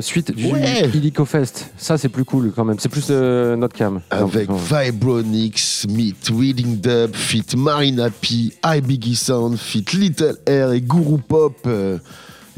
[0.00, 0.90] suite du Ouais.
[0.92, 1.70] Illico Fest.
[1.76, 2.80] Ça, c'est plus cool quand même.
[2.80, 4.00] C'est plus notre cam.
[4.10, 11.18] Avec Vibronix, Meet Reading Dub, Fit Marina P, iBiggie Sound, Fit Little Air et Guru
[11.18, 11.68] Pop.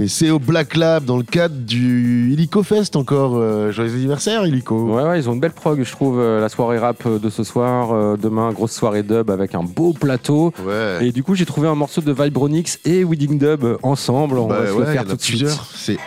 [0.01, 3.37] Et c'est au Black Lab dans le cadre du Illico Fest encore.
[3.37, 4.95] euh, joyeux anniversaire, Illico.
[4.95, 6.21] Ouais, ouais, ils ont une belle prog, je trouve.
[6.21, 7.93] euh, la soirée rap euh, de ce soir.
[7.93, 10.53] euh, demain, grosse soirée dub avec un beau plateau.
[10.65, 10.99] Ouais.
[11.07, 14.39] Et du coup, j'ai trouvé un morceau de Vibronix et Wedding Dub ensemble.
[14.39, 15.49] On Bah va se ouais, le faire tout de suite.
[15.75, 15.99] C'est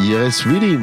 [0.00, 0.80] IRS Reading.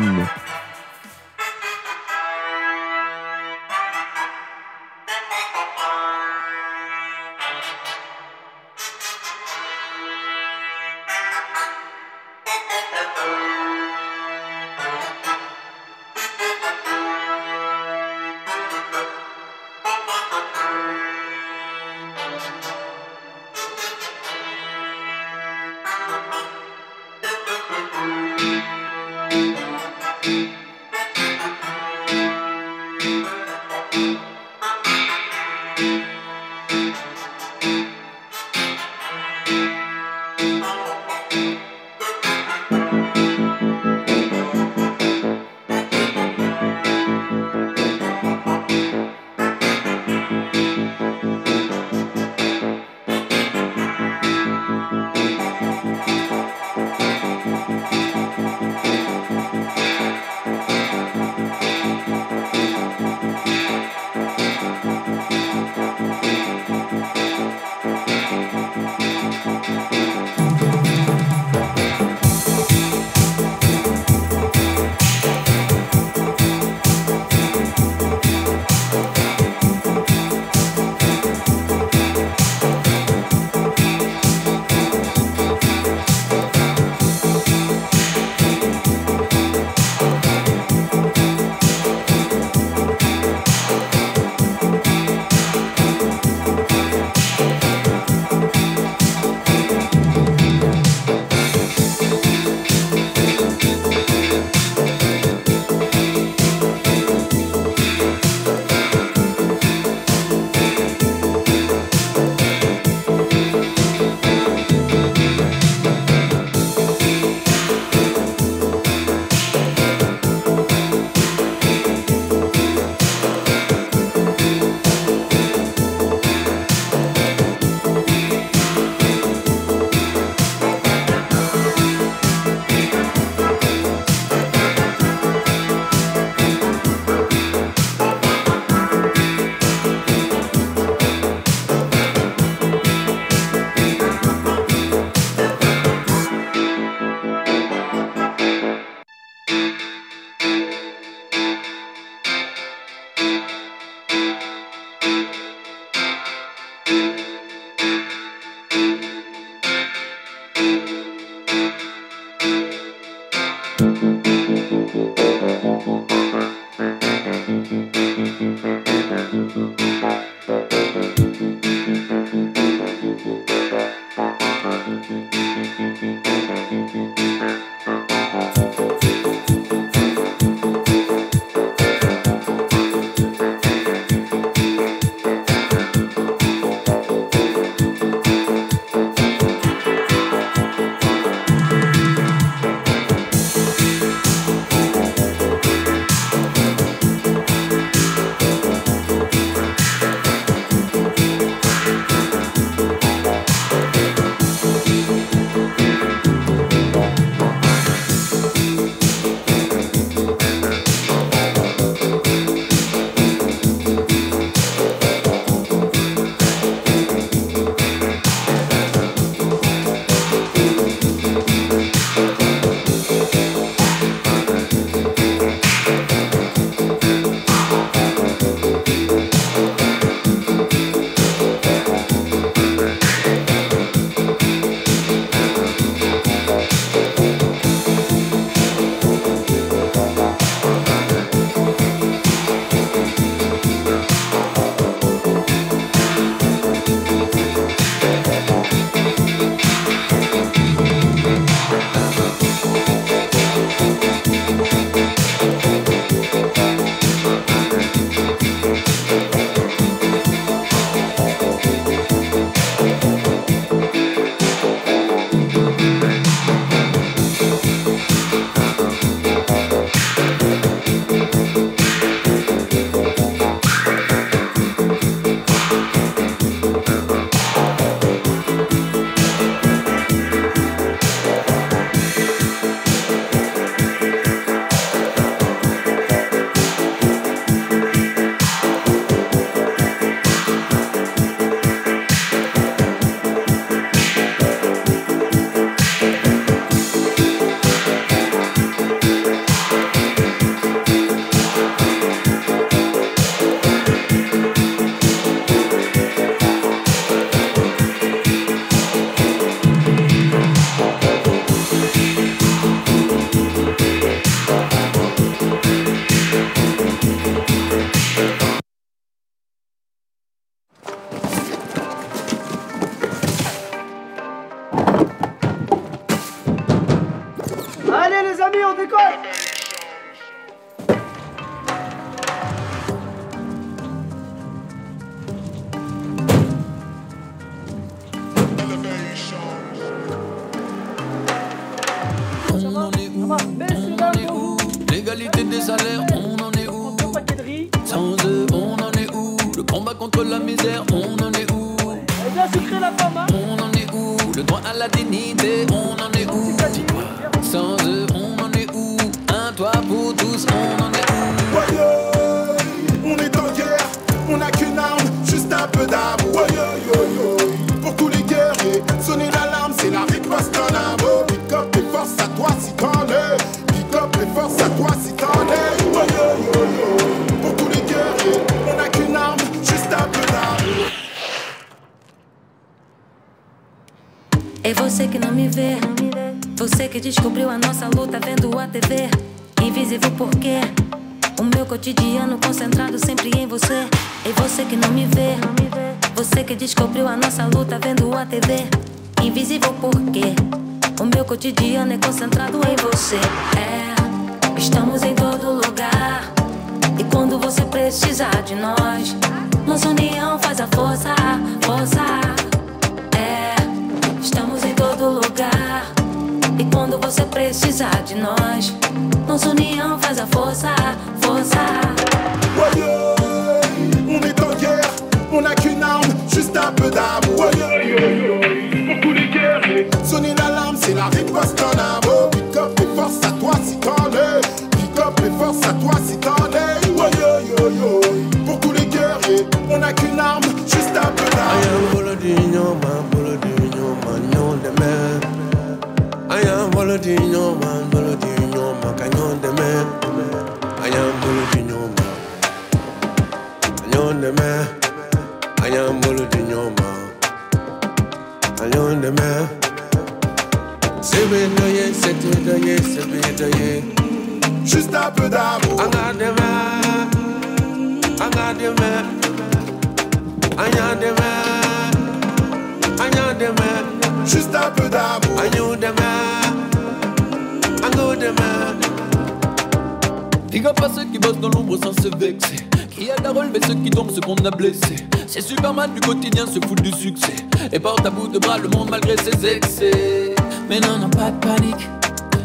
[486.10, 487.36] Quotidien, se fout du succès.
[487.72, 490.34] Et porte à bout de bras le monde malgré ses excès.
[490.68, 491.88] Mais non, non, pas de panique.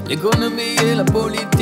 [0.06, 1.53] L'économie et la politique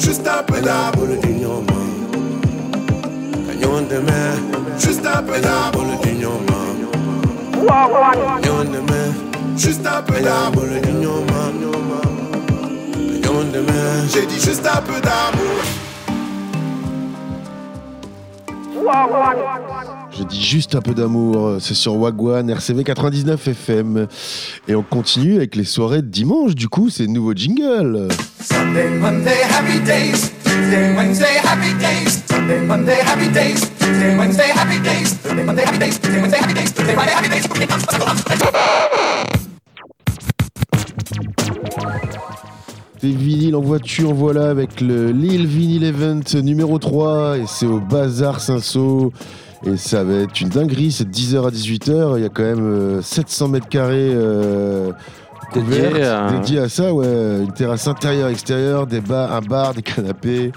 [0.00, 0.60] Juste un peu
[1.60, 1.90] man,
[3.46, 4.78] canyon de me.
[4.78, 5.84] Juste un peu d'amour.
[5.84, 6.76] Volodino man,
[8.40, 9.58] canyon de me.
[9.58, 10.64] Juste un peu d'amour.
[10.64, 11.54] Volodino man,
[13.22, 14.08] canyon de me.
[14.08, 15.60] J'ai dit juste un peu d'amour.
[20.20, 24.06] Je dis juste un peu d'amour, c'est sur Wagwan, RCV 99 FM.
[24.68, 28.08] Et on continue avec les soirées de dimanche, du coup, c'est nouveau jingle.
[28.38, 30.30] Sunday, Monday, happy days.
[30.44, 32.22] Tuesday, Wednesday, happy days.
[32.28, 33.60] Sunday, Monday, happy days.
[33.78, 35.14] Tuesday, Wednesday, happy days.
[35.22, 35.98] Thursday, Monday, happy days.
[35.98, 36.70] Tuesday, Wednesday, happy days.
[36.70, 37.46] Thursday, Friday, happy days.
[43.00, 47.80] Des vinyles en voiture, voilà, avec le Lille Vinyl Event numéro 3, et c'est au
[47.80, 49.12] Bazar Saint-Saul.
[49.66, 52.42] Et ça va être une dinguerie, c'est de 10h à 18h, il y a quand
[52.42, 54.90] même euh, 700 mètres carrés euh,
[55.52, 57.06] Dédié couvertes, à- dédiés à ça, ouais.
[57.42, 60.52] Une terrasse intérieure, extérieure, des bars, un bar, des canapés,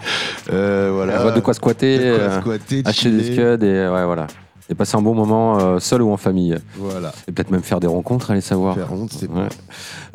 [0.53, 1.31] euh, voilà.
[1.31, 4.27] De quoi squatter, De quoi euh, squatter, acheter des scuds et ouais, voilà.
[4.73, 6.57] Et passer un bon moment euh, seul ou en famille.
[6.77, 7.13] Voilà.
[7.27, 8.73] Et peut-être même faire des rencontres, allez savoir.
[8.73, 9.47] Faire honte, c'est Ouais.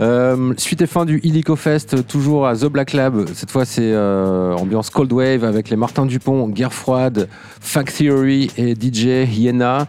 [0.01, 3.27] Euh, suite et fin du Illico Fest, toujours à The Black Lab.
[3.35, 7.29] Cette fois, c'est euh, ambiance Cold Wave avec les Martin Dupont, Guerre Froide,
[7.61, 9.87] Fact Theory et DJ Hyena.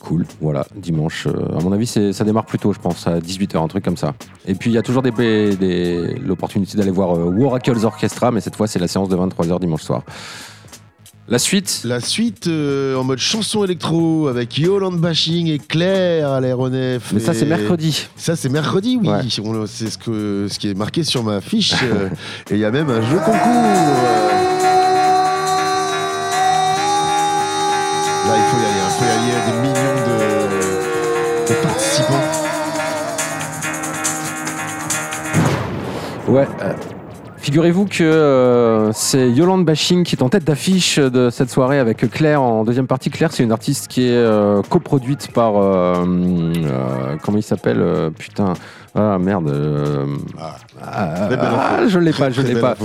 [0.00, 1.26] Cool, voilà, dimanche.
[1.26, 3.96] euh, à mon avis, ça démarre plus tôt, je pense, à 18h, un truc comme
[3.98, 4.14] ça.
[4.46, 8.56] Et puis, il y a toujours des, l'opportunité d'aller voir euh, Waracles Orchestra, mais cette
[8.56, 10.02] fois, c'est la séance de 23h dimanche soir.
[11.30, 16.40] La suite La suite euh, en mode chanson électro avec Yolande Bashing et Claire à
[16.40, 17.12] l'aéronef.
[17.12, 18.08] Mais ça, c'est mercredi.
[18.16, 19.08] Ça, c'est mercredi, oui.
[19.08, 19.20] Ouais.
[19.66, 21.74] C'est ce, que, ce qui est marqué sur ma fiche.
[21.82, 22.08] euh,
[22.50, 23.34] et il y a même un jeu concours.
[28.26, 28.80] Là, il faut y aller.
[28.86, 29.20] Il faut y aller.
[29.20, 32.24] Il y a des millions de, de participants.
[36.26, 36.48] Ouais.
[37.48, 42.06] Figurez-vous que euh, c'est Yolande Bashing qui est en tête d'affiche de cette soirée avec
[42.10, 43.08] Claire en deuxième partie.
[43.08, 45.54] Claire, c'est une artiste qui est euh, coproduite par.
[45.56, 48.52] euh, comment il s'appelle Putain.
[48.94, 49.50] Ah merde.
[50.38, 52.76] ah, ah, je l'ai pas, je Très l'ai pas.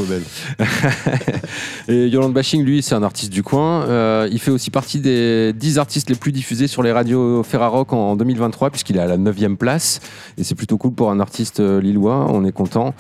[1.90, 3.86] Et Yolande Bashing, lui, c'est un artiste du coin.
[4.28, 8.16] Il fait aussi partie des 10 artistes les plus diffusés sur les radios Ferrarock en
[8.16, 10.00] 2023, puisqu'il est à la 9 place.
[10.38, 12.28] Et c'est plutôt cool pour un artiste lillois.
[12.30, 12.94] On est content.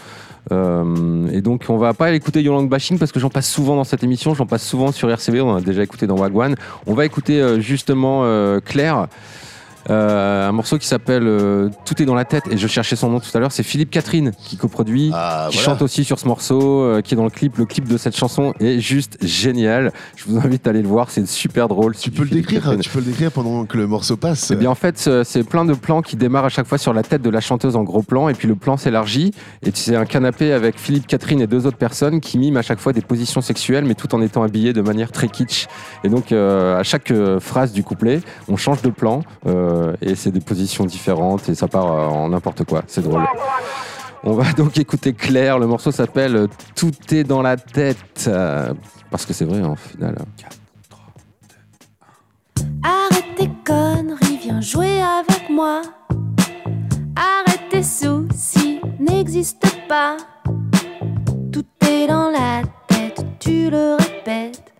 [0.51, 3.83] Euh, et donc, on va pas écouter Yolande Bashing parce que j'en passe souvent dans
[3.83, 4.33] cette émission.
[4.33, 5.41] J'en passe souvent sur RCV.
[5.41, 6.55] On a déjà écouté dans Wagwan.
[6.85, 9.07] On va écouter euh, justement euh, Claire.
[9.89, 13.09] Euh, un morceau qui s'appelle euh, Tout est dans la tête et je cherchais son
[13.09, 15.49] nom tout à l'heure c'est Philippe Catherine qui coproduit qui voilà.
[15.51, 18.15] chante aussi sur ce morceau euh, qui est dans le clip le clip de cette
[18.15, 22.11] chanson est juste génial je vous invite à aller le voir c'est super drôle Tu
[22.11, 22.77] peux le décrire.
[22.79, 24.51] Tu peux le décrire pendant que le morceau passe.
[24.51, 27.03] eh bien, en fait, c'est plein de plans qui démarrent à chaque fois sur la
[27.03, 29.31] tête de la chanteuse en gros plan, et puis le plan s'élargit,
[29.63, 32.79] et c'est un canapé avec Philippe Catherine et deux autres personnes qui miment à chaque
[32.79, 35.67] fois des positions sexuelles, mais tout en étant habillés de manière très kitsch.
[36.03, 40.31] Et donc, euh, à chaque phrase du couplet, on change de plan, euh, et c'est
[40.31, 42.83] des positions différentes, et ça part euh, en n'importe quoi.
[42.87, 43.25] C'est drôle.
[44.23, 45.59] On va donc écouter Claire.
[45.59, 48.25] Le morceau s'appelle euh, Tout est dans la tête.
[48.27, 48.73] euh,
[49.11, 50.15] parce que c'est vrai, en final.
[52.83, 55.81] Arrête tes conneries, viens jouer avec moi.
[57.15, 60.17] Arrête tes soucis, n'existe pas.
[61.51, 64.73] Tout est dans la tête, tu le répètes.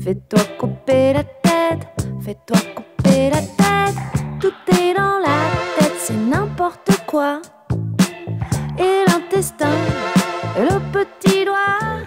[0.00, 1.86] Fais-toi couper la tête,
[2.20, 2.91] fais-toi couper
[3.30, 3.96] la tête.
[4.40, 5.40] Tout est dans la
[5.78, 7.40] tête, c'est n'importe quoi.
[8.78, 9.76] Et l'intestin,
[10.56, 12.02] le petit doigt.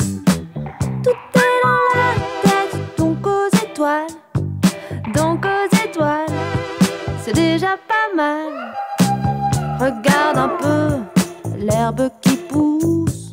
[1.04, 2.12] Tout est dans la
[2.44, 4.08] tête, donc aux étoiles.
[5.14, 6.26] Donc aux étoiles,
[7.24, 8.76] c'est déjà pas mal.
[9.80, 13.32] Regarde un peu l'herbe qui pousse.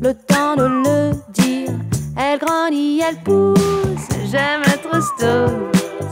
[0.00, 1.70] Le temps de le dire,
[2.16, 4.08] elle grandit, elle pousse.
[4.30, 5.70] J'aime être stone,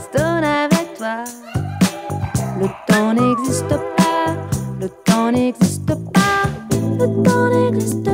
[0.09, 0.70] stone avec
[1.01, 4.35] Le temps n'existe pas,
[4.79, 6.43] le temps n'existe pas.
[6.71, 8.05] Le temps n'existe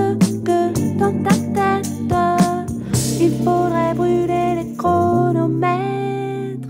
[0.45, 2.13] que dans ta tête.
[3.19, 6.69] Il faudrait brûler les chronomètres.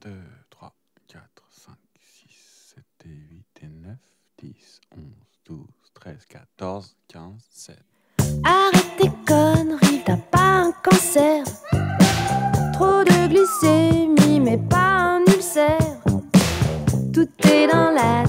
[0.00, 0.10] 2,
[0.50, 0.72] 3,
[1.06, 3.96] 4, 5, 6, 7 et 8 et 9,
[4.38, 5.02] 10, 11,
[5.44, 7.76] 12, 13, 14, 15, 16.
[8.42, 11.44] Arrête tes conneries, t'as pas un cancer.
[17.66, 18.25] Tout est dans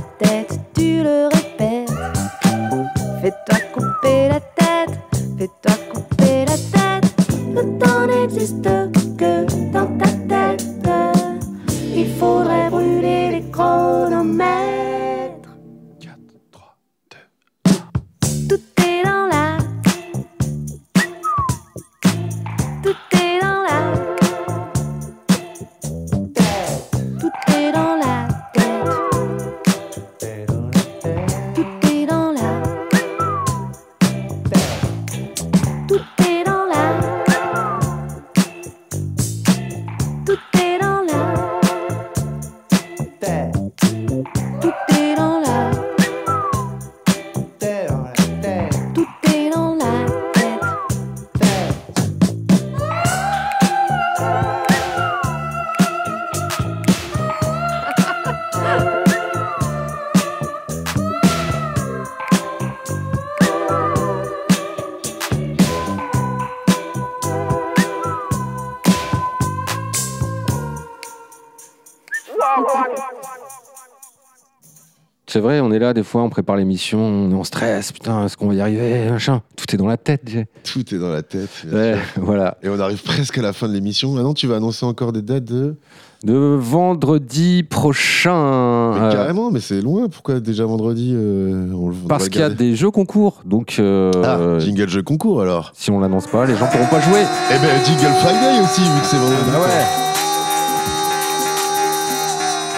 [75.37, 78.25] C'est vrai, on est là, des fois, on prépare l'émission, on est en stress, putain,
[78.25, 79.43] est-ce qu'on va y arriver, machin.
[79.55, 80.23] Tout est dans la tête.
[80.63, 81.51] Tout est dans la tête.
[81.71, 82.57] Ouais, voilà.
[82.63, 84.13] Et on arrive presque à la fin de l'émission.
[84.13, 85.75] Maintenant, tu vas annoncer encore des dates de.
[86.23, 88.93] De vendredi prochain.
[88.95, 90.09] Mais euh, carrément, mais c'est loin.
[90.09, 93.75] Pourquoi déjà vendredi euh, on le- on parce qu'il y a des jeux concours, donc.
[93.77, 95.71] euh, Ah, jingle jeu concours alors.
[95.75, 97.21] Si on l'annonce pas, les gens pourront pas jouer.
[97.51, 99.51] Eh ben, Jingle Friday aussi, vu que c'est vendredi.
[99.53, 99.85] Ah ouais.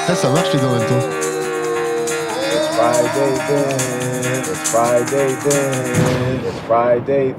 [0.07, 1.18] Ça, ça marche les deux en même temps.
[2.79, 7.35] Friday then, it's Friday then, it's Friday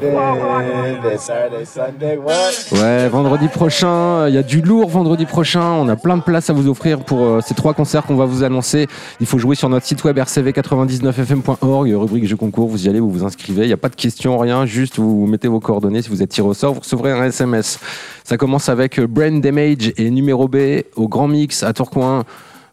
[1.17, 2.53] Saturday, Sunday, what?
[2.73, 5.63] Ouais, vendredi prochain, il y a du lourd vendredi prochain.
[5.63, 8.27] On a plein de places à vous offrir pour euh, ces trois concerts qu'on va
[8.27, 8.87] vous annoncer.
[9.19, 12.69] Il faut jouer sur notre site web rcv99fm.org, rubrique jeux concours.
[12.69, 13.63] Vous y allez, vous vous inscrivez.
[13.63, 14.67] Il n'y a pas de questions, rien.
[14.67, 16.03] Juste vous mettez vos coordonnées.
[16.03, 17.79] Si vous êtes tiré au sort, vous recevrez un SMS.
[18.25, 22.25] Ça commence avec euh, Brain Damage et Numéro B au Grand Mix à Tourcoing.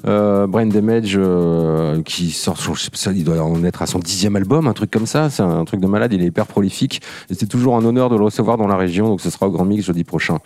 [0.08, 3.88] Euh, Brain Damage euh, qui sort, son- je sais pas, il doit en être à
[3.88, 5.30] son dixième album, un truc comme ça.
[5.30, 6.14] C'est un truc de malade.
[6.14, 7.02] Il est hyper prolifique.
[7.30, 9.08] Et c'est toujours un honneur de le recevoir dans la région.
[9.10, 10.38] Donc ce sera au Grand Mix jeudi prochain.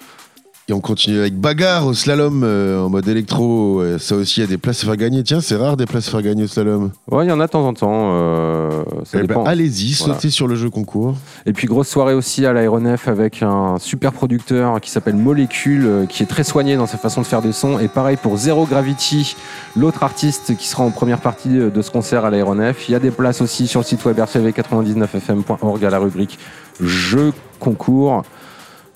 [0.72, 3.82] Et on continue avec Bagarre au slalom euh, en mode électro.
[3.82, 5.22] Euh, Ça aussi, il y a des places à faire gagner.
[5.22, 6.92] Tiens, c'est rare des places à faire gagner au slalom.
[7.12, 8.12] Ouais, il y en a de temps en temps.
[8.14, 8.70] euh,
[9.04, 9.44] ça Eh ben, dépend.
[9.44, 10.14] Allez-y, Voilà.
[10.14, 11.16] sautez sur le jeu concours.
[11.46, 16.06] Et puis grosse soirée aussi à l'aéronef avec un super producteur qui s'appelle Molécule, euh,
[16.06, 17.78] qui est très soigné dans sa façon de faire des sons.
[17.78, 19.36] Et pareil pour Zero Gravity,
[19.76, 22.88] l'autre artiste qui sera en première partie de de ce concert à l'aéronef.
[22.88, 26.40] Il y a des places aussi sur le site web rcv99fm.org à la rubrique
[26.80, 28.24] Jeux concours.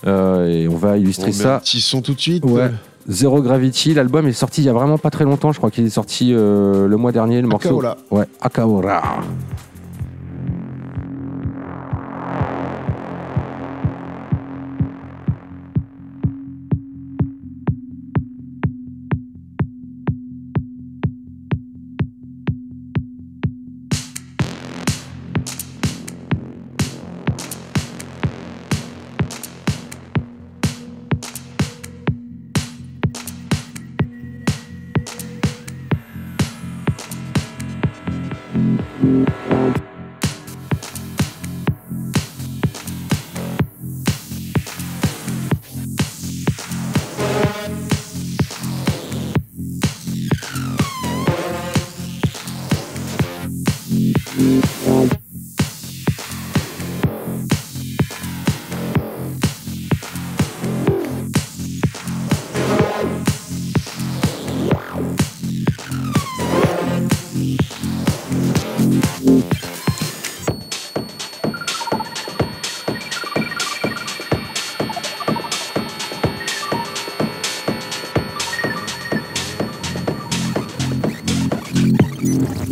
[0.06, 1.56] Euh, et on va illustrer On ça.
[1.56, 2.46] un petit son tout de suite.
[2.46, 2.72] Ouais.
[3.08, 5.52] Zero Gravity, l'album est sorti il y a vraiment pas très longtemps.
[5.52, 7.70] Je crois qu'il est sorti euh, le mois dernier, le morceau.
[7.70, 7.98] Akaora.
[8.12, 9.04] Ouais, Akaora.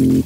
[0.04, 0.24] времени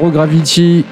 [0.00, 0.82] Zero Gravity,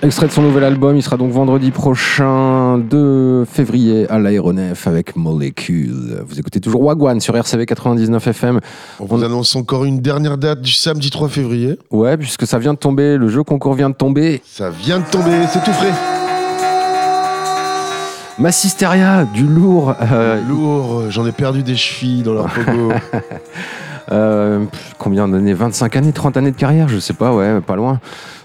[0.00, 0.96] extrait de son nouvel album.
[0.96, 6.22] Il sera donc vendredi prochain, 2 février, à l'aéronef avec Molecule.
[6.26, 8.60] Vous écoutez toujours Wagwan sur RCV 99 FM.
[9.00, 11.78] On vous annonce encore une dernière date du samedi 3 février.
[11.90, 14.40] Ouais, puisque ça vient de tomber, le jeu concours vient de tomber.
[14.46, 15.92] Ça vient de tomber, c'est tout frais.
[18.38, 19.94] Massisteria, du lourd.
[20.10, 22.92] euh, Lourd, j'en ai perdu des chevilles dans leur pogo.
[24.10, 24.64] Euh,
[25.02, 28.00] combien d'années 25 années, 30 années de carrière Je sais pas, ouais, pas loin.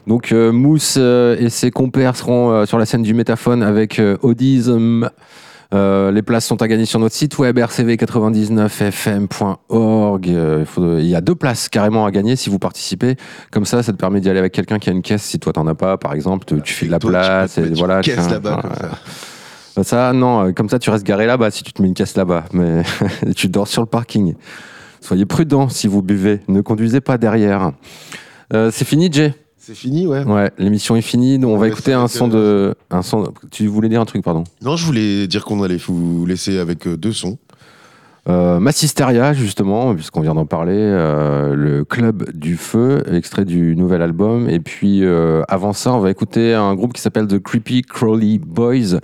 [0.08, 4.02] Donc euh, Mousse euh, et ses compères seront euh, sur la scène du Métaphone avec
[4.22, 5.10] Audism.
[5.72, 10.30] Les places sont à gagner sur notre site web rcv99fm.org.
[10.30, 10.66] Euh,
[11.00, 13.18] il y a deux places carrément à gagner si vous participez.
[13.52, 15.24] Comme ça, ça te permet d'y aller avec quelqu'un qui a une caisse.
[15.24, 17.60] Si toi t'en as pas, par exemple, tu, tu fais de la toi, place te
[17.60, 18.02] et mettre une voilà.
[18.02, 18.62] caisse là-bas, voilà.
[18.62, 18.90] comme ça.
[19.84, 22.46] Ça, non, comme ça, tu restes garé là-bas si tu te mets une caisse là-bas.
[22.54, 22.82] Mais
[23.36, 24.34] tu dors sur le parking.
[25.02, 26.42] Soyez prudents si vous buvez.
[26.48, 27.72] Ne conduisez pas derrière.
[28.54, 29.34] Euh, c'est fini, Jay?
[29.58, 30.24] C'est fini, ouais.
[30.24, 31.40] Ouais, l'émission est finie.
[31.40, 32.74] Donc on va écouter va un son de.
[32.90, 33.34] Un son...
[33.52, 34.46] Tu voulais dire un truc, pardon?
[34.62, 37.38] Non, je voulais dire qu'on allait vous laisser avec euh, deux sons.
[38.30, 44.02] Euh, Massisteria, justement, puisqu'on vient d'en parler, euh, le Club du Feu, extrait du nouvel
[44.02, 44.50] album.
[44.50, 48.40] Et puis, euh, avant ça, on va écouter un groupe qui s'appelle The Creepy Crawly
[48.40, 49.00] Boys.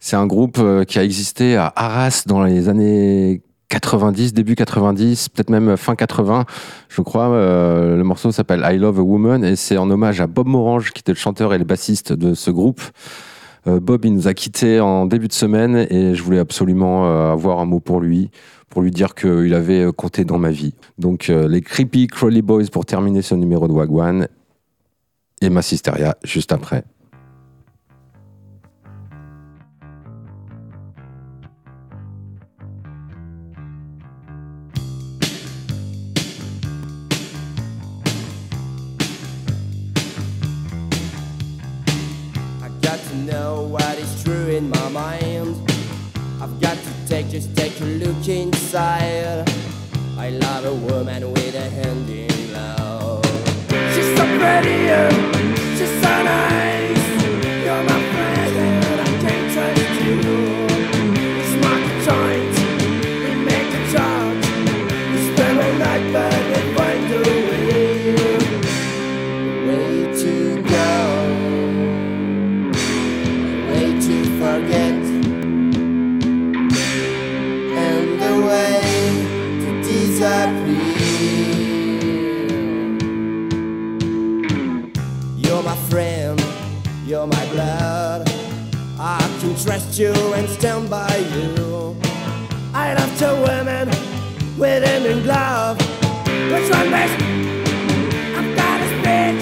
[0.00, 5.28] C'est un groupe euh, qui a existé à Arras dans les années 90, début 90,
[5.30, 6.44] peut-être même fin 80,
[6.88, 7.28] je crois.
[7.30, 10.92] Euh, le morceau s'appelle I Love a Woman et c'est en hommage à Bob Morange,
[10.92, 12.80] qui était le chanteur et le bassiste de ce groupe.
[13.66, 17.32] Euh, Bob, il nous a quittés en début de semaine et je voulais absolument euh,
[17.32, 18.30] avoir un mot pour lui,
[18.68, 20.74] pour lui dire qu'il avait compté dans ma vie.
[20.98, 24.28] Donc les Creepy Crawly Boys pour terminer ce numéro de Wagwan
[25.40, 26.84] et Massisteria juste après.
[43.76, 45.54] What is true in my mind.
[46.40, 49.44] I've got to take just take a look inside.
[50.16, 53.24] I love a woman with a hand in love.
[53.92, 54.78] She's so pretty,
[55.76, 56.75] she's so nice.
[89.98, 91.96] You and stand by you.
[92.74, 93.88] I love two women
[94.58, 95.78] with hand in glove.
[96.52, 97.14] Which one best?
[98.76, 99.36] To speak.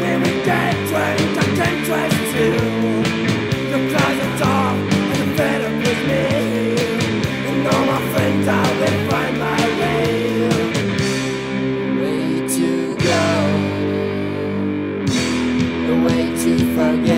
[0.00, 2.52] When we get drunk, I can trust you.
[3.70, 4.68] Your closet door
[5.12, 6.24] and the fed up with me.
[7.48, 8.50] And all my friends, I
[8.80, 10.08] will find my way.
[12.00, 12.24] Way
[12.56, 12.68] to
[13.08, 13.22] go.
[15.86, 17.15] The way to forget.